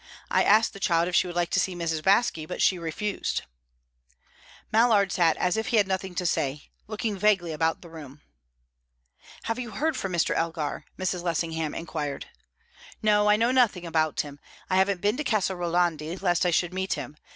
[0.31, 2.01] I asked the child if she would like to see Mrs.
[2.01, 3.43] Baske, but she refused."
[4.71, 8.21] Mallard sat as if he had nothing to say, looking vaguely about the room.
[9.43, 10.33] "Have you heard from Mr.
[10.33, 11.21] Elgar?" Mrs.
[11.21, 12.25] Lessingham inquired.
[13.03, 13.29] "No.
[13.29, 14.39] I know nothing about him.
[14.71, 17.15] I haven't been to Casa Rolandi, lest I should meet him.